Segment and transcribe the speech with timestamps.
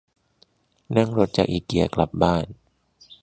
[0.95, 2.45] นั่งรถจากอิเกียกลับบ้าน